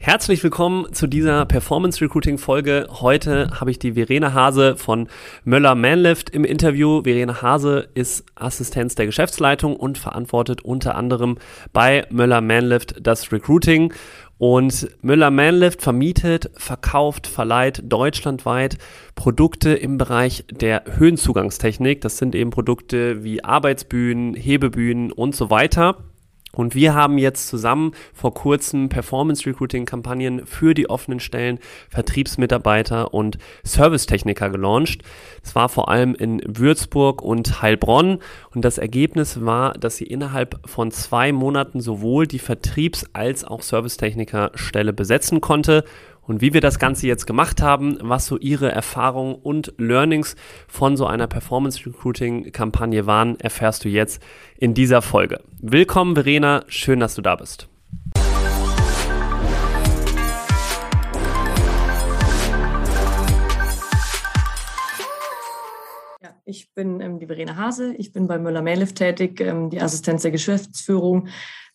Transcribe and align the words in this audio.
Herzlich 0.00 0.44
willkommen 0.44 0.92
zu 0.92 1.08
dieser 1.08 1.44
Performance 1.44 2.00
Recruiting 2.00 2.38
Folge. 2.38 2.86
Heute 2.88 3.50
habe 3.60 3.72
ich 3.72 3.80
die 3.80 3.94
Verena 3.94 4.32
Hase 4.32 4.76
von 4.76 5.08
Möller 5.42 5.74
Manlift 5.74 6.30
im 6.30 6.44
Interview. 6.44 7.02
Verena 7.02 7.42
Hase 7.42 7.88
ist 7.94 8.24
Assistenz 8.36 8.94
der 8.94 9.06
Geschäftsleitung 9.06 9.74
und 9.74 9.98
verantwortet 9.98 10.62
unter 10.62 10.94
anderem 10.94 11.36
bei 11.72 12.06
Möller 12.10 12.40
Manlift 12.40 12.94
das 13.04 13.32
Recruiting. 13.32 13.92
Und 14.38 14.88
Müller 15.02 15.32
Manlift 15.32 15.82
vermietet, 15.82 16.52
verkauft, 16.54 17.26
verleiht 17.26 17.82
deutschlandweit 17.84 18.78
Produkte 19.16 19.74
im 19.74 19.98
Bereich 19.98 20.44
der 20.48 20.84
Höhenzugangstechnik. 20.96 22.00
Das 22.02 22.18
sind 22.18 22.36
eben 22.36 22.50
Produkte 22.50 23.24
wie 23.24 23.42
Arbeitsbühnen, 23.42 24.34
Hebebühnen 24.34 25.10
und 25.10 25.34
so 25.34 25.50
weiter. 25.50 25.96
Und 26.52 26.74
wir 26.74 26.94
haben 26.94 27.18
jetzt 27.18 27.48
zusammen 27.48 27.92
vor 28.14 28.34
kurzem 28.34 28.88
Performance 28.88 29.46
Recruiting 29.46 29.84
Kampagnen 29.84 30.46
für 30.46 30.74
die 30.74 30.88
offenen 30.88 31.20
Stellen 31.20 31.58
Vertriebsmitarbeiter 31.90 33.12
und 33.12 33.38
Servicetechniker 33.64 34.50
gelauncht. 34.50 35.02
Es 35.42 35.54
war 35.54 35.68
vor 35.68 35.88
allem 35.88 36.14
in 36.14 36.42
Würzburg 36.46 37.22
und 37.22 37.60
Heilbronn 37.62 38.18
und 38.54 38.64
das 38.64 38.78
Ergebnis 38.78 39.44
war, 39.44 39.74
dass 39.74 39.96
sie 39.96 40.06
innerhalb 40.06 40.58
von 40.66 40.90
zwei 40.90 41.32
Monaten 41.32 41.80
sowohl 41.80 42.26
die 42.26 42.40
Vertriebs- 42.40 43.06
als 43.12 43.44
auch 43.44 43.62
Servicetechniker-Stelle 43.62 44.92
besetzen 44.92 45.40
konnte 45.40 45.84
und 46.28 46.42
wie 46.42 46.52
wir 46.52 46.60
das 46.60 46.78
Ganze 46.78 47.06
jetzt 47.06 47.26
gemacht 47.26 47.62
haben, 47.62 47.98
was 48.02 48.26
so 48.26 48.36
Ihre 48.36 48.70
Erfahrungen 48.70 49.34
und 49.34 49.72
Learnings 49.78 50.36
von 50.68 50.96
so 50.96 51.06
einer 51.06 51.26
Performance 51.26 51.84
Recruiting 51.86 52.52
Kampagne 52.52 53.06
waren, 53.06 53.40
erfährst 53.40 53.84
du 53.84 53.88
jetzt 53.88 54.22
in 54.58 54.74
dieser 54.74 55.02
Folge. 55.02 55.40
Willkommen, 55.60 56.14
Verena. 56.14 56.64
Schön, 56.68 57.00
dass 57.00 57.14
du 57.14 57.22
da 57.22 57.34
bist. 57.34 57.68
Ich 66.44 66.72
bin 66.72 67.02
ähm, 67.02 67.18
die 67.18 67.26
Verena 67.26 67.56
Hase, 67.56 67.94
ich 67.96 68.12
bin 68.12 68.26
bei 68.26 68.38
Möller-Mählift 68.38 68.96
tätig, 68.96 69.38
ähm, 69.40 69.68
die 69.68 69.82
Assistenz 69.82 70.22
der 70.22 70.30
Geschäftsführung. 70.30 71.28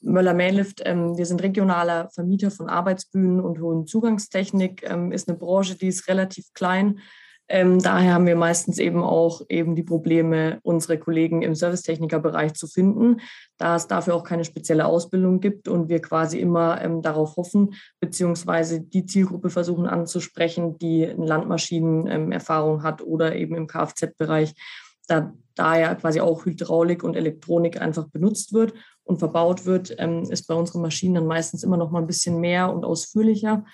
Möller-Mählift, 0.03 0.81
ähm, 0.85 1.17
wir 1.17 1.25
sind 1.25 1.41
regionaler 1.41 2.09
Vermieter 2.11 2.51
von 2.51 2.69
Arbeitsbühnen 2.69 3.39
und 3.39 3.59
hohen 3.59 3.87
Zugangstechnik, 3.87 4.83
ähm, 4.89 5.11
ist 5.11 5.27
eine 5.27 5.37
Branche, 5.37 5.75
die 5.75 5.87
ist 5.87 6.07
relativ 6.07 6.53
klein, 6.53 6.99
ähm, 7.49 7.79
daher 7.79 8.13
haben 8.13 8.25
wir 8.25 8.37
meistens 8.37 8.79
eben 8.79 9.03
auch 9.03 9.41
eben 9.49 9.75
die 9.75 9.83
Probleme, 9.83 10.59
unsere 10.63 10.97
Kollegen 10.97 11.41
im 11.41 11.55
Servicetechnikerbereich 11.55 12.53
zu 12.53 12.67
finden, 12.67 13.19
da 13.57 13.75
es 13.75 13.87
dafür 13.87 14.15
auch 14.15 14.23
keine 14.23 14.45
spezielle 14.45 14.85
Ausbildung 14.85 15.41
gibt 15.41 15.67
und 15.67 15.89
wir 15.89 16.01
quasi 16.01 16.39
immer 16.39 16.81
ähm, 16.81 17.01
darauf 17.01 17.35
hoffen, 17.35 17.75
beziehungsweise 17.99 18.79
die 18.81 19.05
Zielgruppe 19.05 19.49
versuchen 19.49 19.87
anzusprechen, 19.87 20.77
die 20.77 21.05
eine 21.05 21.25
Landmaschinenerfahrung 21.25 22.77
ähm, 22.77 22.83
hat 22.83 23.01
oder 23.01 23.35
eben 23.35 23.55
im 23.55 23.67
Kfz-Bereich, 23.67 24.55
da, 25.07 25.33
da 25.55 25.77
ja 25.77 25.95
quasi 25.95 26.21
auch 26.21 26.45
Hydraulik 26.45 27.03
und 27.03 27.15
Elektronik 27.15 27.81
einfach 27.81 28.07
benutzt 28.07 28.53
wird 28.53 28.73
und 29.03 29.19
verbaut 29.19 29.65
wird, 29.65 29.95
ähm, 29.99 30.23
ist 30.23 30.47
bei 30.47 30.55
unseren 30.55 30.81
Maschinen 30.81 31.15
dann 31.15 31.27
meistens 31.27 31.63
immer 31.63 31.77
noch 31.77 31.91
mal 31.91 31.99
ein 31.99 32.07
bisschen 32.07 32.39
mehr 32.39 32.73
und 32.73 32.85
ausführlicher. 32.85 33.65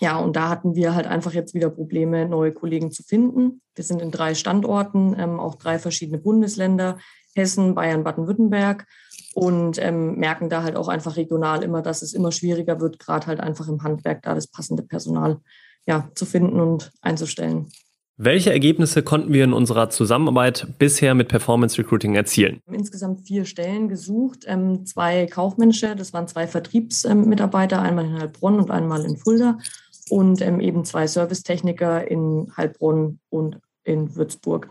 Ja, 0.00 0.18
und 0.18 0.34
da 0.34 0.48
hatten 0.48 0.74
wir 0.74 0.94
halt 0.94 1.06
einfach 1.06 1.32
jetzt 1.32 1.54
wieder 1.54 1.70
Probleme, 1.70 2.28
neue 2.28 2.52
Kollegen 2.52 2.90
zu 2.90 3.02
finden. 3.04 3.62
Wir 3.74 3.84
sind 3.84 4.02
in 4.02 4.10
drei 4.10 4.34
Standorten, 4.34 5.14
ähm, 5.18 5.38
auch 5.38 5.54
drei 5.54 5.78
verschiedene 5.78 6.18
Bundesländer, 6.18 6.98
Hessen, 7.34 7.74
Bayern, 7.74 8.04
Baden-Württemberg 8.04 8.86
und 9.34 9.82
ähm, 9.82 10.16
merken 10.16 10.48
da 10.48 10.62
halt 10.62 10.76
auch 10.76 10.88
einfach 10.88 11.16
regional 11.16 11.62
immer, 11.62 11.82
dass 11.82 12.02
es 12.02 12.12
immer 12.12 12.32
schwieriger 12.32 12.80
wird, 12.80 12.98
gerade 12.98 13.26
halt 13.26 13.40
einfach 13.40 13.68
im 13.68 13.82
Handwerk 13.82 14.22
da 14.22 14.34
das 14.34 14.46
passende 14.46 14.82
Personal 14.82 15.40
ja, 15.86 16.08
zu 16.14 16.26
finden 16.26 16.60
und 16.60 16.92
einzustellen. 17.00 17.70
Welche 18.16 18.52
Ergebnisse 18.52 19.02
konnten 19.02 19.32
wir 19.32 19.42
in 19.42 19.52
unserer 19.52 19.90
Zusammenarbeit 19.90 20.68
bisher 20.78 21.14
mit 21.14 21.26
Performance 21.26 21.76
Recruiting 21.78 22.14
erzielen? 22.14 22.60
Insgesamt 22.70 23.26
vier 23.26 23.44
Stellen 23.44 23.88
gesucht, 23.88 24.44
ähm, 24.46 24.86
zwei 24.86 25.26
kaufmännische, 25.26 25.96
das 25.96 26.12
waren 26.12 26.28
zwei 26.28 26.46
Vertriebsmitarbeiter, 26.46 27.82
einmal 27.82 28.04
in 28.04 28.18
Heilbronn 28.20 28.60
und 28.60 28.70
einmal 28.70 29.04
in 29.04 29.16
Fulda 29.16 29.58
und 30.10 30.40
ähm, 30.42 30.60
eben 30.60 30.84
zwei 30.84 31.08
Servicetechniker 31.08 32.08
in 32.08 32.52
Heilbronn 32.56 33.18
und 33.30 33.58
in 33.82 34.14
Würzburg. 34.14 34.68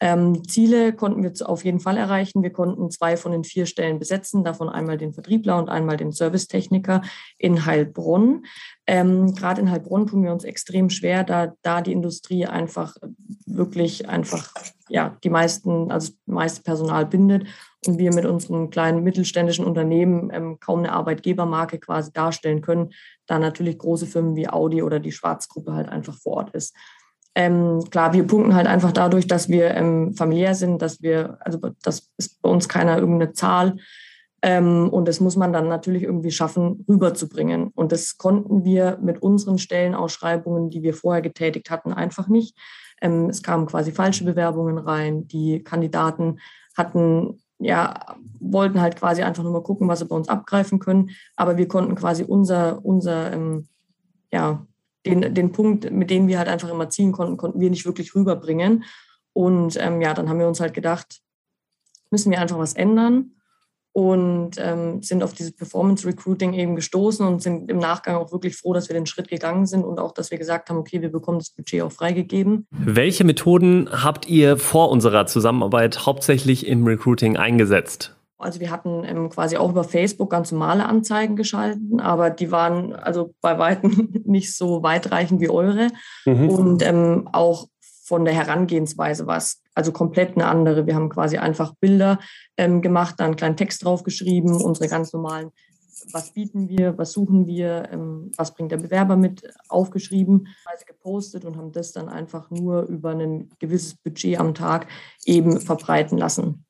Ähm, 0.00 0.46
Ziele 0.46 0.92
konnten 0.92 1.22
wir 1.22 1.32
auf 1.48 1.64
jeden 1.64 1.80
Fall 1.80 1.96
erreichen. 1.96 2.42
Wir 2.42 2.52
konnten 2.52 2.90
zwei 2.90 3.16
von 3.16 3.32
den 3.32 3.44
vier 3.44 3.66
Stellen 3.66 3.98
besetzen, 3.98 4.44
davon 4.44 4.68
einmal 4.68 4.96
den 4.96 5.12
Vertriebler 5.12 5.58
und 5.58 5.68
einmal 5.68 5.96
den 5.96 6.12
Servicetechniker 6.12 7.02
in 7.36 7.66
Heilbronn. 7.66 8.44
Ähm, 8.86 9.34
Gerade 9.34 9.60
in 9.60 9.70
Heilbronn 9.70 10.06
tun 10.06 10.22
wir 10.22 10.32
uns 10.32 10.44
extrem 10.44 10.88
schwer, 10.90 11.24
da, 11.24 11.52
da 11.62 11.82
die 11.82 11.92
Industrie 11.92 12.46
einfach 12.46 12.96
wirklich 13.46 14.08
einfach 14.08 14.52
ja 14.88 15.16
die 15.22 15.30
meisten, 15.30 15.90
also 15.90 16.12
meiste 16.26 16.62
Personal 16.62 17.06
bindet 17.06 17.46
und 17.86 17.98
wir 17.98 18.14
mit 18.14 18.24
unseren 18.24 18.70
kleinen 18.70 19.02
mittelständischen 19.02 19.64
Unternehmen 19.64 20.30
ähm, 20.32 20.58
kaum 20.60 20.80
eine 20.80 20.92
Arbeitgebermarke 20.92 21.78
quasi 21.78 22.12
darstellen 22.12 22.60
können, 22.60 22.90
da 23.26 23.38
natürlich 23.38 23.78
große 23.78 24.06
Firmen 24.06 24.36
wie 24.36 24.48
Audi 24.48 24.82
oder 24.82 25.00
die 25.00 25.12
Schwarzgruppe 25.12 25.74
halt 25.74 25.88
einfach 25.88 26.16
vor 26.16 26.38
Ort 26.38 26.54
ist. 26.54 26.74
Ähm, 27.38 27.84
klar, 27.88 28.12
wir 28.14 28.26
punkten 28.26 28.56
halt 28.56 28.66
einfach 28.66 28.90
dadurch, 28.90 29.28
dass 29.28 29.48
wir 29.48 29.70
ähm, 29.70 30.12
familiär 30.14 30.56
sind, 30.56 30.82
dass 30.82 31.02
wir, 31.02 31.38
also 31.38 31.60
das 31.84 32.10
ist 32.16 32.42
bei 32.42 32.50
uns 32.50 32.68
keiner 32.68 32.98
irgendeine 32.98 33.32
Zahl. 33.32 33.76
Ähm, 34.42 34.88
und 34.88 35.06
das 35.06 35.20
muss 35.20 35.36
man 35.36 35.52
dann 35.52 35.68
natürlich 35.68 36.02
irgendwie 36.02 36.32
schaffen, 36.32 36.84
rüberzubringen. 36.88 37.68
Und 37.76 37.92
das 37.92 38.18
konnten 38.18 38.64
wir 38.64 38.98
mit 39.00 39.22
unseren 39.22 39.58
Stellenausschreibungen, 39.58 40.68
die 40.68 40.82
wir 40.82 40.94
vorher 40.94 41.22
getätigt 41.22 41.70
hatten, 41.70 41.92
einfach 41.92 42.26
nicht. 42.26 42.58
Ähm, 43.00 43.30
es 43.30 43.40
kamen 43.40 43.66
quasi 43.66 43.92
falsche 43.92 44.24
Bewerbungen 44.24 44.76
rein. 44.76 45.28
Die 45.28 45.62
Kandidaten 45.62 46.40
hatten 46.76 47.40
ja, 47.60 48.16
wollten 48.40 48.80
halt 48.80 48.96
quasi 48.96 49.22
einfach 49.22 49.44
nur 49.44 49.52
mal 49.52 49.62
gucken, 49.62 49.86
was 49.86 50.00
sie 50.00 50.06
bei 50.06 50.16
uns 50.16 50.28
abgreifen 50.28 50.80
können. 50.80 51.10
Aber 51.36 51.56
wir 51.56 51.68
konnten 51.68 51.94
quasi 51.94 52.24
unser, 52.24 52.84
unser 52.84 53.32
ähm, 53.32 53.68
ja, 54.32 54.66
den, 55.06 55.34
den 55.34 55.52
Punkt, 55.52 55.90
mit 55.90 56.10
dem 56.10 56.28
wir 56.28 56.38
halt 56.38 56.48
einfach 56.48 56.68
immer 56.68 56.90
ziehen 56.90 57.12
konnten, 57.12 57.36
konnten 57.36 57.60
wir 57.60 57.70
nicht 57.70 57.86
wirklich 57.86 58.14
rüberbringen. 58.14 58.84
Und 59.32 59.76
ähm, 59.80 60.00
ja, 60.00 60.14
dann 60.14 60.28
haben 60.28 60.38
wir 60.38 60.48
uns 60.48 60.60
halt 60.60 60.74
gedacht, 60.74 61.20
müssen 62.10 62.30
wir 62.30 62.40
einfach 62.40 62.58
was 62.58 62.74
ändern 62.74 63.32
und 63.92 64.52
ähm, 64.58 65.02
sind 65.02 65.22
auf 65.22 65.32
dieses 65.32 65.56
Performance 65.56 66.06
Recruiting 66.06 66.52
eben 66.52 66.76
gestoßen 66.76 67.26
und 67.26 67.42
sind 67.42 67.70
im 67.70 67.78
Nachgang 67.78 68.16
auch 68.16 68.32
wirklich 68.32 68.56
froh, 68.56 68.72
dass 68.72 68.88
wir 68.88 68.94
den 68.94 69.06
Schritt 69.06 69.28
gegangen 69.28 69.66
sind 69.66 69.84
und 69.84 69.98
auch, 69.98 70.12
dass 70.12 70.30
wir 70.30 70.38
gesagt 70.38 70.70
haben, 70.70 70.78
okay, 70.78 71.02
wir 71.02 71.10
bekommen 71.10 71.38
das 71.38 71.50
Budget 71.50 71.82
auch 71.82 71.92
freigegeben. 71.92 72.66
Welche 72.70 73.24
Methoden 73.24 73.88
habt 73.90 74.28
ihr 74.28 74.56
vor 74.56 74.90
unserer 74.90 75.26
Zusammenarbeit 75.26 76.06
hauptsächlich 76.06 76.66
im 76.66 76.86
Recruiting 76.86 77.36
eingesetzt? 77.36 78.17
Also 78.38 78.60
wir 78.60 78.70
hatten 78.70 79.02
ähm, 79.04 79.30
quasi 79.30 79.56
auch 79.56 79.70
über 79.70 79.82
Facebook 79.82 80.30
ganz 80.30 80.52
normale 80.52 80.86
Anzeigen 80.86 81.34
geschalten, 81.34 82.00
aber 82.00 82.30
die 82.30 82.52
waren 82.52 82.94
also 82.94 83.34
bei 83.40 83.58
weitem 83.58 84.10
nicht 84.24 84.56
so 84.56 84.82
weitreichend 84.82 85.40
wie 85.40 85.50
eure. 85.50 85.88
Mhm. 86.24 86.48
Und 86.48 86.82
ähm, 86.86 87.28
auch 87.32 87.66
von 88.04 88.24
der 88.24 88.34
Herangehensweise 88.34 89.26
war 89.26 89.36
es 89.36 89.60
also 89.74 89.92
komplett 89.92 90.36
eine 90.36 90.46
andere. 90.46 90.86
Wir 90.86 90.94
haben 90.94 91.10
quasi 91.10 91.36
einfach 91.36 91.74
Bilder 91.80 92.20
ähm, 92.56 92.80
gemacht, 92.80 93.16
dann 93.18 93.26
einen 93.26 93.36
kleinen 93.36 93.56
Text 93.56 93.84
draufgeschrieben, 93.84 94.52
unsere 94.62 94.88
ganz 94.88 95.12
normalen, 95.12 95.50
was 96.12 96.32
bieten 96.32 96.68
wir, 96.68 96.96
was 96.96 97.12
suchen 97.12 97.46
wir, 97.46 97.88
ähm, 97.92 98.32
was 98.36 98.54
bringt 98.54 98.72
der 98.72 98.78
Bewerber 98.78 99.16
mit, 99.16 99.42
aufgeschrieben, 99.68 100.48
also 100.64 100.84
gepostet 100.86 101.44
und 101.44 101.56
haben 101.56 101.72
das 101.72 101.92
dann 101.92 102.08
einfach 102.08 102.50
nur 102.50 102.82
über 102.82 103.10
ein 103.10 103.50
gewisses 103.58 103.96
Budget 103.96 104.38
am 104.38 104.54
Tag 104.54 104.86
eben 105.24 105.60
verbreiten 105.60 106.16
lassen. 106.18 106.64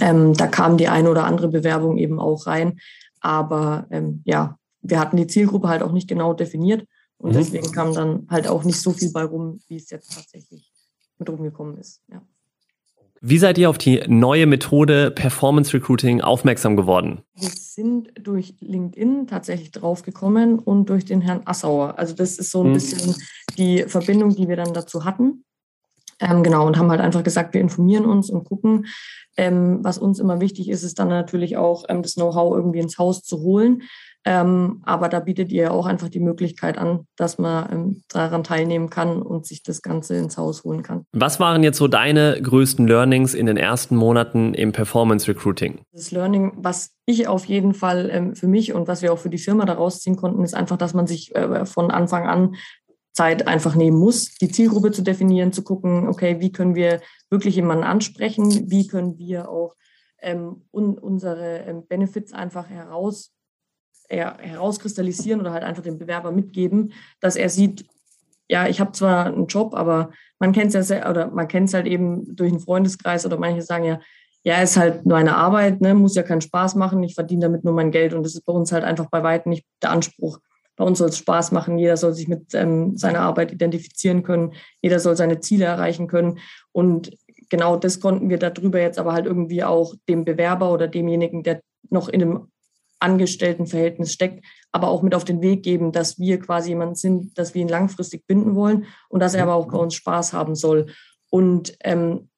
Ähm, 0.00 0.34
da 0.34 0.46
kam 0.46 0.76
die 0.76 0.88
eine 0.88 1.10
oder 1.10 1.24
andere 1.24 1.48
Bewerbung 1.48 1.98
eben 1.98 2.18
auch 2.18 2.46
rein. 2.46 2.78
Aber 3.20 3.86
ähm, 3.90 4.22
ja, 4.24 4.56
wir 4.80 4.98
hatten 4.98 5.16
die 5.16 5.26
Zielgruppe 5.26 5.68
halt 5.68 5.82
auch 5.82 5.92
nicht 5.92 6.08
genau 6.08 6.34
definiert. 6.34 6.86
Und 7.18 7.30
mhm. 7.30 7.36
deswegen 7.36 7.70
kam 7.72 7.94
dann 7.94 8.26
halt 8.28 8.48
auch 8.48 8.64
nicht 8.64 8.80
so 8.80 8.92
viel 8.92 9.12
bei 9.12 9.22
rum, 9.22 9.60
wie 9.68 9.76
es 9.76 9.90
jetzt 9.90 10.14
tatsächlich 10.14 10.72
mit 11.18 11.28
rumgekommen 11.28 11.78
ist. 11.78 12.02
Ja. 12.10 12.22
Wie 13.24 13.38
seid 13.38 13.56
ihr 13.56 13.70
auf 13.70 13.78
die 13.78 14.02
neue 14.08 14.46
Methode 14.46 15.12
Performance 15.12 15.72
Recruiting 15.72 16.22
aufmerksam 16.22 16.76
geworden? 16.76 17.22
Wir 17.36 17.50
sind 17.50 18.10
durch 18.20 18.54
LinkedIn 18.58 19.28
tatsächlich 19.28 19.70
draufgekommen 19.70 20.58
und 20.58 20.90
durch 20.90 21.04
den 21.04 21.20
Herrn 21.20 21.42
Assauer. 21.44 22.00
Also 22.00 22.14
das 22.14 22.36
ist 22.38 22.50
so 22.50 22.64
ein 22.64 22.70
mhm. 22.70 22.74
bisschen 22.74 23.14
die 23.56 23.84
Verbindung, 23.84 24.34
die 24.34 24.48
wir 24.48 24.56
dann 24.56 24.74
dazu 24.74 25.04
hatten. 25.04 25.44
Ähm, 26.22 26.42
genau, 26.42 26.66
und 26.66 26.78
haben 26.78 26.90
halt 26.90 27.00
einfach 27.00 27.24
gesagt, 27.24 27.52
wir 27.52 27.60
informieren 27.60 28.06
uns 28.06 28.30
und 28.30 28.44
gucken. 28.44 28.86
Ähm, 29.36 29.80
was 29.82 29.98
uns 29.98 30.18
immer 30.20 30.40
wichtig 30.40 30.68
ist, 30.68 30.82
ist 30.82 30.98
dann 30.98 31.08
natürlich 31.08 31.56
auch, 31.56 31.84
ähm, 31.88 32.02
das 32.02 32.14
Know-how 32.14 32.54
irgendwie 32.54 32.80
ins 32.80 32.98
Haus 32.98 33.22
zu 33.22 33.40
holen. 33.40 33.82
Ähm, 34.24 34.82
aber 34.84 35.08
da 35.08 35.18
bietet 35.18 35.50
ihr 35.50 35.72
auch 35.72 35.86
einfach 35.86 36.08
die 36.08 36.20
Möglichkeit 36.20 36.78
an, 36.78 37.06
dass 37.16 37.38
man 37.38 37.72
ähm, 37.72 38.02
daran 38.08 38.44
teilnehmen 38.44 38.88
kann 38.88 39.20
und 39.20 39.46
sich 39.46 39.64
das 39.64 39.82
Ganze 39.82 40.16
ins 40.16 40.38
Haus 40.38 40.62
holen 40.62 40.82
kann. 40.82 41.06
Was 41.12 41.40
waren 41.40 41.64
jetzt 41.64 41.78
so 41.78 41.88
deine 41.88 42.40
größten 42.40 42.86
Learnings 42.86 43.34
in 43.34 43.46
den 43.46 43.56
ersten 43.56 43.96
Monaten 43.96 44.54
im 44.54 44.70
Performance 44.70 45.26
Recruiting? 45.26 45.80
Das 45.92 46.12
Learning, 46.12 46.52
was 46.56 46.92
ich 47.04 47.26
auf 47.26 47.46
jeden 47.46 47.74
Fall 47.74 48.10
ähm, 48.12 48.36
für 48.36 48.46
mich 48.46 48.72
und 48.72 48.86
was 48.86 49.02
wir 49.02 49.12
auch 49.12 49.18
für 49.18 49.30
die 49.30 49.38
Firma 49.38 49.64
daraus 49.64 49.98
ziehen 50.00 50.16
konnten, 50.16 50.44
ist 50.44 50.54
einfach, 50.54 50.76
dass 50.76 50.94
man 50.94 51.08
sich 51.08 51.34
äh, 51.34 51.66
von 51.66 51.90
Anfang 51.90 52.28
an 52.28 52.54
Zeit 53.12 53.46
einfach 53.46 53.74
nehmen 53.74 53.98
muss, 53.98 54.34
die 54.36 54.50
Zielgruppe 54.50 54.90
zu 54.90 55.02
definieren, 55.02 55.52
zu 55.52 55.62
gucken, 55.62 56.08
okay, 56.08 56.40
wie 56.40 56.52
können 56.52 56.74
wir 56.74 57.00
wirklich 57.30 57.56
jemanden 57.56 57.84
ansprechen, 57.84 58.70
wie 58.70 58.86
können 58.86 59.18
wir 59.18 59.50
auch 59.50 59.74
ähm, 60.20 60.62
un 60.70 60.98
unsere 60.98 61.58
ähm, 61.66 61.86
Benefits 61.86 62.32
einfach 62.32 62.68
heraus 62.68 63.32
herauskristallisieren 64.08 65.40
oder 65.40 65.52
halt 65.52 65.62
einfach 65.62 65.82
dem 65.82 65.98
Bewerber 65.98 66.32
mitgeben, 66.32 66.92
dass 67.20 67.34
er 67.34 67.48
sieht, 67.48 67.86
ja, 68.46 68.66
ich 68.68 68.78
habe 68.78 68.92
zwar 68.92 69.24
einen 69.24 69.46
Job, 69.46 69.74
aber 69.74 70.10
man 70.38 70.52
kennt 70.52 70.74
es 70.74 70.90
ja 70.90 71.08
oder 71.08 71.30
man 71.30 71.48
kennt 71.48 71.68
es 71.68 71.74
halt 71.74 71.86
eben 71.86 72.36
durch 72.36 72.50
einen 72.50 72.60
Freundeskreis 72.60 73.24
oder 73.24 73.38
manche 73.38 73.62
sagen 73.62 73.84
ja, 73.84 74.00
ja, 74.44 74.60
ist 74.60 74.76
halt 74.76 75.06
nur 75.06 75.16
eine 75.16 75.36
Arbeit, 75.36 75.80
ne, 75.80 75.94
muss 75.94 76.14
ja 76.14 76.22
keinen 76.22 76.40
Spaß 76.40 76.74
machen, 76.74 77.02
ich 77.02 77.14
verdiene 77.14 77.42
damit 77.42 77.64
nur 77.64 77.72
mein 77.72 77.90
Geld 77.90 78.12
und 78.12 78.22
das 78.24 78.34
ist 78.34 78.44
bei 78.44 78.52
uns 78.52 78.72
halt 78.72 78.84
einfach 78.84 79.06
bei 79.06 79.22
weitem 79.22 79.50
nicht 79.50 79.64
der 79.82 79.90
Anspruch. 79.90 80.40
Bei 80.82 80.88
uns 80.88 80.98
soll 80.98 81.10
es 81.10 81.18
Spaß 81.18 81.52
machen, 81.52 81.78
jeder 81.78 81.96
soll 81.96 82.12
sich 82.12 82.26
mit 82.26 82.54
ähm, 82.54 82.96
seiner 82.96 83.20
Arbeit 83.20 83.52
identifizieren 83.52 84.24
können, 84.24 84.54
jeder 84.80 84.98
soll 84.98 85.16
seine 85.16 85.38
Ziele 85.38 85.64
erreichen 85.64 86.08
können 86.08 86.40
und 86.72 87.16
genau 87.50 87.76
das 87.76 88.00
konnten 88.00 88.28
wir 88.30 88.38
darüber 88.38 88.80
jetzt 88.80 88.98
aber 88.98 89.12
halt 89.12 89.26
irgendwie 89.26 89.62
auch 89.62 89.94
dem 90.08 90.24
Bewerber 90.24 90.72
oder 90.72 90.88
demjenigen, 90.88 91.44
der 91.44 91.62
noch 91.88 92.08
in 92.08 92.20
einem 92.20 92.48
Angestelltenverhältnis 92.98 94.12
steckt, 94.12 94.44
aber 94.72 94.88
auch 94.88 95.02
mit 95.02 95.14
auf 95.14 95.22
den 95.22 95.40
Weg 95.40 95.62
geben, 95.62 95.92
dass 95.92 96.18
wir 96.18 96.40
quasi 96.40 96.70
jemand 96.70 96.98
sind, 96.98 97.38
dass 97.38 97.54
wir 97.54 97.62
ihn 97.62 97.68
langfristig 97.68 98.26
binden 98.26 98.56
wollen 98.56 98.86
und 99.08 99.20
dass 99.20 99.34
er 99.34 99.44
aber 99.44 99.54
auch 99.54 99.68
bei 99.68 99.78
uns 99.78 99.94
Spaß 99.94 100.32
haben 100.32 100.56
soll. 100.56 100.86
Und 101.30 101.76
ähm, 101.84 102.28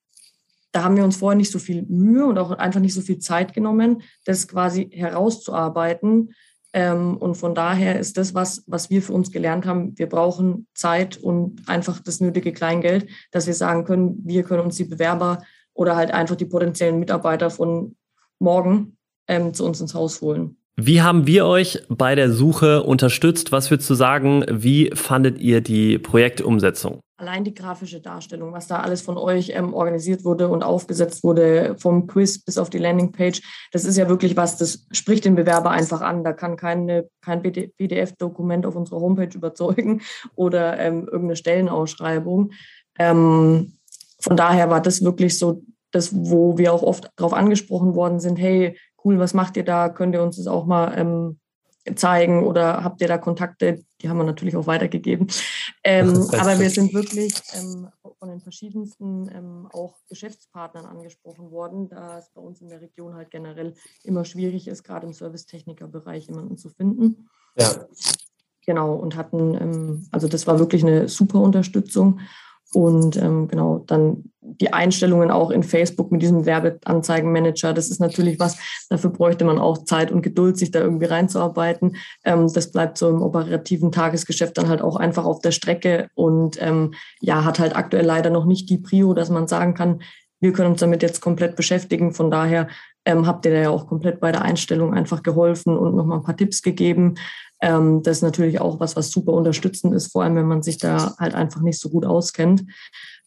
da 0.70 0.85
haben 0.85 0.99
wir 0.99 1.05
uns 1.05 1.17
vorher 1.17 1.38
nicht 1.38 1.50
so 1.50 1.58
viel 1.58 1.81
Mühe 1.85 2.26
und 2.26 2.37
auch 2.37 2.50
einfach 2.50 2.81
nicht 2.81 2.93
so 2.93 3.00
viel 3.00 3.20
Zeit 3.20 3.55
genommen, 3.55 4.02
das 4.26 4.46
quasi 4.49 4.91
herauszuarbeiten. 4.93 6.35
Ähm, 6.75 7.17
und 7.17 7.37
von 7.37 7.55
daher 7.55 8.00
ist 8.00 8.17
das, 8.17 8.35
was, 8.35 8.65
was 8.67 8.91
wir 8.91 9.00
für 9.00 9.12
uns 9.12 9.31
gelernt 9.31 9.65
haben, 9.65 9.97
wir 9.97 10.09
brauchen 10.09 10.67
Zeit 10.75 11.17
und 11.17 11.62
einfach 11.69 12.00
das 12.00 12.21
nötige 12.21 12.53
Kleingeld, 12.53 13.06
dass 13.31 13.47
wir 13.47 13.55
sagen 13.55 13.85
können, 13.85 14.21
wir 14.25 14.43
können 14.43 14.62
uns 14.62 14.76
die 14.76 14.85
Bewerber 14.85 15.44
oder 15.73 15.94
halt 15.94 16.11
einfach 16.11 16.35
die 16.35 16.47
potenziellen 16.47 16.99
Mitarbeiter 16.99 17.49
von 17.50 17.94
morgen 18.41 18.97
ähm, 19.29 19.55
zu 19.55 19.65
uns 19.65 19.81
ins 19.81 19.94
Haus 19.94 20.21
holen. 20.21 20.56
Wie 20.76 21.00
haben 21.00 21.29
wir 21.29 21.47
euch 21.47 21.79
bei 21.88 22.17
der 22.17 22.32
Suche 22.32 22.82
unterstützt? 22.82 23.53
Was 23.53 23.70
würdest 23.70 23.88
du 23.88 23.94
sagen? 23.94 24.44
Wie 24.50 24.91
fandet 24.94 25.38
ihr 25.38 25.61
die 25.61 25.99
Projektumsetzung? 25.99 26.99
Allein 27.25 27.43
die 27.43 27.55
grafische 27.55 28.03
Darstellung, 28.03 28.53
was 28.53 28.67
da 28.67 28.81
alles 28.81 29.00
von 29.00 29.17
euch 29.17 29.49
ähm, 29.55 29.73
organisiert 29.73 30.26
wurde 30.26 30.50
und 30.50 30.62
aufgesetzt 30.62 31.25
wurde, 31.25 31.75
vom 31.79 32.06
Quiz 32.06 32.44
bis 32.44 32.59
auf 32.59 32.69
die 32.69 32.76
Landingpage, 32.76 33.41
das 33.73 33.87
ist 33.87 33.97
ja 33.97 34.11
wirklich 34.11 34.37
was, 34.37 34.59
das 34.59 34.87
spricht 34.91 35.25
den 35.25 35.35
Bewerber 35.35 35.71
einfach 35.71 36.03
an. 36.03 36.23
Da 36.23 36.35
kann 36.35 36.59
keine, 36.59 37.09
kein 37.23 37.41
PDF-Dokument 37.43 38.67
auf 38.67 38.76
unserer 38.76 39.00
Homepage 39.00 39.35
überzeugen 39.35 40.03
oder 40.35 40.79
ähm, 40.79 41.06
irgendeine 41.06 41.37
Stellenausschreibung. 41.37 42.53
Ähm, 42.99 43.79
von 44.20 44.37
daher 44.37 44.69
war 44.69 44.82
das 44.82 45.03
wirklich 45.03 45.38
so 45.38 45.62
das, 45.93 46.15
wo 46.15 46.59
wir 46.59 46.75
auch 46.75 46.82
oft 46.82 47.11
darauf 47.17 47.32
angesprochen 47.32 47.94
worden 47.94 48.20
sind, 48.20 48.37
hey, 48.37 48.77
cool, 49.03 49.19
was 49.19 49.32
macht 49.32 49.56
ihr 49.56 49.65
da? 49.65 49.88
Könnt 49.88 50.15
ihr 50.15 50.23
uns 50.23 50.37
das 50.37 50.47
auch 50.47 50.67
mal 50.67 50.93
ähm, 50.94 51.38
zeigen 51.94 52.44
oder 52.44 52.82
habt 52.82 53.00
ihr 53.00 53.08
da 53.08 53.19
Kontakte? 53.19 53.84
Die 54.00 54.08
haben 54.08 54.16
wir 54.16 54.25
natürlich 54.25 54.56
auch 54.56 54.66
weitergegeben. 54.66 55.28
Ähm, 55.82 56.28
aber 56.32 56.58
wir 56.58 56.70
sind 56.70 56.94
wirklich 56.94 57.34
ähm, 57.52 57.88
von 58.19 58.28
den 58.28 58.40
verschiedensten 58.40 59.28
ähm, 59.34 59.69
auch 59.72 59.96
Geschäftspartnern 60.08 60.86
angesprochen 60.86 61.50
worden, 61.50 61.88
da 61.88 62.19
es 62.19 62.31
bei 62.31 62.40
uns 62.40 62.60
in 62.60 62.69
der 62.69 62.81
Region 62.81 63.14
halt 63.14 63.31
generell 63.31 63.75
immer 64.02 64.25
schwierig 64.25 64.69
ist, 64.69 64.82
gerade 64.82 65.06
im 65.06 65.12
Servicetechniker-Bereich 65.12 66.26
jemanden 66.26 66.56
zu 66.56 66.70
finden. 66.70 67.28
Ja. 67.58 67.86
Genau, 68.66 68.94
und 68.94 69.16
hatten, 69.16 69.54
ähm, 69.54 70.08
also 70.10 70.26
das 70.26 70.46
war 70.46 70.58
wirklich 70.58 70.82
eine 70.82 71.08
super 71.08 71.40
Unterstützung. 71.40 72.20
Und 72.75 73.17
ähm, 73.17 73.47
genau, 73.49 73.85
dann 73.87 74.25
die 74.41 74.73
Einstellungen 74.73 75.31
auch 75.31 75.50
in 75.50 75.62
Facebook 75.62 76.12
mit 76.12 76.23
diesem 76.23 76.44
Werbeanzeigenmanager. 76.44 77.73
Das 77.73 77.88
ist 77.88 78.00
natürlich 78.00 78.38
was, 78.38 78.59
dafür 78.91 79.11
bräuchte 79.11 79.44
man 79.44 79.59
auch 79.59 79.85
Zeit 79.85 80.12
und 80.12 80.23
Geduld, 80.23 80.59
sich 80.59 80.71
da 80.71 80.81
irgendwie 80.81 81.06
reinzuarbeiten. 81.06 81.97
Ähm, 82.25 82.53
das 82.53 82.71
bleibt 82.71 82.99
so 82.99 83.09
im 83.09 83.23
operativen 83.23 83.93
Tagesgeschäft 83.93 84.59
dann 84.59 84.69
halt 84.69 84.82
auch 84.82 84.97
einfach 84.97 85.25
auf 85.25 85.41
der 85.41 85.53
Strecke 85.53 86.09
und 86.15 86.61
ähm, 86.61 86.94
ja, 87.21 87.44
hat 87.44 87.59
halt 87.59 87.76
aktuell 87.76 88.05
leider 88.05 88.31
noch 88.31 88.44
nicht 88.44 88.69
die 88.69 88.79
Prio, 88.79 89.15
dass 89.15 89.31
man 89.31 89.49
sagen 89.49 89.75
kann, 89.75 90.00
wir 90.41 90.53
können 90.53 90.73
uns 90.73 90.81
damit 90.81 91.03
jetzt 91.03 91.20
komplett 91.20 91.56
beschäftigen. 91.56 92.12
Von 92.12 92.31
daher 92.31 92.69
ähm, 93.06 93.27
habt 93.27 93.47
ihr 93.47 93.53
da 93.53 93.61
ja 93.61 93.70
auch 93.70 93.87
komplett 93.87 94.20
bei 94.20 94.31
der 94.31 94.43
Einstellung 94.43 94.93
einfach 94.93 95.23
geholfen 95.23 95.77
und 95.77 95.94
nochmal 95.94 96.19
ein 96.19 96.25
paar 96.25 96.37
Tipps 96.37 96.61
gegeben. 96.61 97.15
Ähm, 97.64 98.02
das 98.02 98.19
ist 98.19 98.22
natürlich 98.22 98.61
auch 98.61 98.78
was, 98.78 98.94
was 98.94 99.11
super 99.11 99.32
unterstützend 99.32 99.94
ist, 99.94 100.12
vor 100.12 100.22
allem 100.22 100.37
wenn 100.37 100.46
man 100.46 100.62
sich 100.62 100.76
da 100.76 101.14
halt 101.19 101.34
einfach 101.34 101.62
nicht 101.62 101.81
so 101.81 101.88
gut 101.88 102.05
auskennt. 102.05 102.62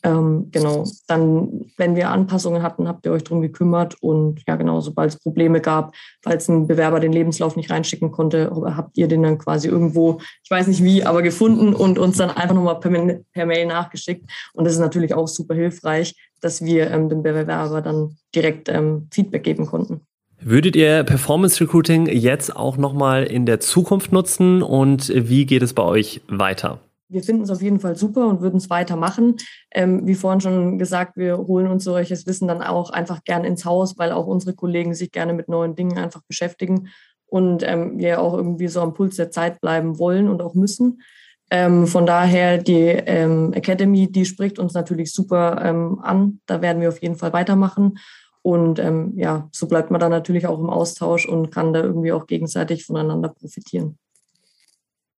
Ähm, 0.04 0.50
genau, 0.52 0.84
dann, 1.08 1.66
wenn 1.76 1.96
wir 1.96 2.12
Anpassungen 2.12 2.62
hatten, 2.62 2.88
habt 2.88 3.04
ihr 3.08 3.14
euch 3.14 3.24
darum 3.24 3.42
gekümmert 3.42 3.96
und 4.00 4.44
ja, 4.48 4.56
genau, 4.56 4.80
sobald 4.80 5.12
es 5.12 5.20
Probleme 5.20 5.60
gab, 5.60 5.96
falls 6.22 6.48
ein 6.50 6.68
Bewerber 6.68 7.00
den 7.00 7.14
Lebenslauf 7.14 7.56
nicht 7.56 7.72
reinschicken 7.72 8.12
konnte, 8.12 8.52
habt 8.76 8.96
ihr 8.96 9.08
den 9.08 9.24
dann 9.24 9.40
quasi 9.40 9.70
irgendwo, 9.70 10.20
ich 10.44 10.52
weiß 10.52 10.68
nicht 10.68 10.84
wie, 10.84 11.04
aber 11.04 11.24
gefunden 11.24 11.74
und 11.74 11.98
uns 11.98 12.18
dann 12.18 12.30
einfach 12.30 12.54
nochmal 12.54 12.80
per, 12.80 12.92
per 13.34 13.46
Mail 13.48 13.66
nachgeschickt. 13.66 14.30
Und 14.54 14.66
das 14.66 14.74
ist 14.74 14.80
natürlich 14.80 15.16
auch 15.16 15.28
super 15.28 15.56
hilfreich, 15.56 16.14
dass 16.42 16.64
wir 16.64 16.92
ähm, 16.92 17.10
dem 17.10 17.24
Bewerber 17.24 17.82
dann 17.82 18.18
direkt 18.36 18.70
ähm, 18.70 19.08
Feedback 19.12 19.44
geben 19.44 19.66
konnten. 19.66 20.07
Würdet 20.40 20.76
ihr 20.76 21.04
Performance 21.04 21.60
Recruiting 21.60 22.08
jetzt 22.08 22.56
auch 22.56 22.78
nochmal 22.78 23.24
in 23.24 23.46
der 23.46 23.60
Zukunft 23.60 24.12
nutzen 24.12 24.62
und 24.62 25.12
wie 25.14 25.46
geht 25.46 25.64
es 25.64 25.74
bei 25.74 25.84
euch 25.84 26.22
weiter? 26.28 26.80
Wir 27.10 27.24
finden 27.24 27.44
es 27.44 27.50
auf 27.50 27.62
jeden 27.62 27.80
Fall 27.80 27.96
super 27.96 28.28
und 28.28 28.42
würden 28.42 28.58
es 28.58 28.70
weitermachen. 28.70 29.38
Ähm, 29.72 30.06
wie 30.06 30.14
vorhin 30.14 30.42
schon 30.42 30.78
gesagt, 30.78 31.16
wir 31.16 31.38
holen 31.38 31.68
uns 31.68 31.86
solches 31.86 32.28
Wissen 32.28 32.48
dann 32.48 32.62
auch 32.62 32.90
einfach 32.90 33.24
gern 33.24 33.46
ins 33.46 33.66
Haus, 33.66 33.98
weil 33.98 34.12
auch 34.12 34.28
unsere 34.28 34.54
Kollegen 34.54 34.94
sich 34.94 35.12
gerne 35.12 35.34
mit 35.34 35.48
neuen 35.48 35.76
Dingen 35.76 35.98
einfach 35.98 36.22
beschäftigen 36.28 36.90
und 37.26 37.64
ähm, 37.64 37.98
wir 37.98 38.22
auch 38.22 38.34
irgendwie 38.34 38.68
so 38.68 38.82
am 38.82 38.94
Puls 38.94 39.16
der 39.16 39.32
Zeit 39.32 39.62
bleiben 39.62 39.98
wollen 40.00 40.28
und 40.28 40.42
auch 40.42 40.54
müssen. 40.54 41.02
Ähm, 41.50 41.88
von 41.88 42.06
daher, 42.06 42.58
die 42.58 42.74
ähm, 42.74 43.54
Academy, 43.54 44.12
die 44.12 44.26
spricht 44.26 44.60
uns 44.60 44.74
natürlich 44.74 45.14
super 45.14 45.62
ähm, 45.64 46.00
an. 46.02 46.42
Da 46.46 46.62
werden 46.62 46.82
wir 46.82 46.90
auf 46.90 47.02
jeden 47.02 47.16
Fall 47.16 47.32
weitermachen. 47.32 47.98
Und 48.48 48.80
ähm, 48.80 49.12
ja, 49.18 49.50
so 49.52 49.68
bleibt 49.68 49.92
man 49.92 50.00
dann 50.00 50.12
natürlich 50.12 50.48
auch 50.48 50.58
im 50.58 50.70
Austausch 50.70 51.28
und 51.28 51.52
kann 51.52 51.74
da 51.74 51.82
irgendwie 51.82 52.14
auch 52.14 52.28
gegenseitig 52.28 52.86
voneinander 52.86 53.28
profitieren. 53.28 53.98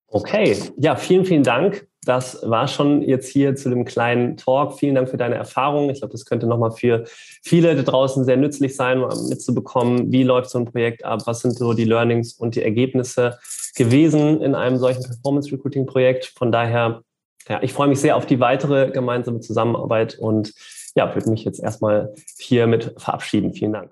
Okay, 0.07 0.57
ja, 0.77 0.95
vielen, 0.95 1.25
vielen 1.25 1.43
Dank. 1.43 1.85
Das 2.03 2.41
war 2.41 2.67
schon 2.67 3.03
jetzt 3.03 3.27
hier 3.27 3.55
zu 3.55 3.69
dem 3.69 3.85
kleinen 3.85 4.35
Talk. 4.35 4.79
Vielen 4.79 4.95
Dank 4.95 5.09
für 5.09 5.17
deine 5.17 5.35
Erfahrung. 5.35 5.91
Ich 5.91 5.99
glaube, 5.99 6.11
das 6.11 6.25
könnte 6.25 6.47
nochmal 6.47 6.71
für 6.71 7.03
viele 7.43 7.75
da 7.75 7.83
draußen 7.83 8.25
sehr 8.25 8.37
nützlich 8.37 8.75
sein, 8.75 9.03
mitzubekommen, 9.29 10.11
wie 10.11 10.23
läuft 10.23 10.49
so 10.49 10.57
ein 10.57 10.65
Projekt 10.65 11.05
ab, 11.05 11.21
was 11.25 11.41
sind 11.41 11.55
so 11.55 11.73
die 11.73 11.85
Learnings 11.85 12.33
und 12.33 12.55
die 12.55 12.63
Ergebnisse 12.63 13.37
gewesen 13.75 14.41
in 14.41 14.55
einem 14.55 14.79
solchen 14.79 15.03
Performance 15.03 15.51
Recruiting 15.51 15.85
Projekt. 15.85 16.33
Von 16.35 16.51
daher, 16.51 17.03
ja, 17.47 17.61
ich 17.61 17.73
freue 17.73 17.89
mich 17.89 17.99
sehr 17.99 18.17
auf 18.17 18.25
die 18.25 18.39
weitere 18.39 18.89
gemeinsame 18.89 19.39
Zusammenarbeit 19.39 20.17
und 20.17 20.51
ja, 20.95 21.13
würde 21.13 21.29
mich 21.29 21.43
jetzt 21.43 21.61
erstmal 21.61 22.13
hiermit 22.37 22.93
verabschieden. 22.97 23.53
Vielen 23.53 23.73
Dank. 23.73 23.91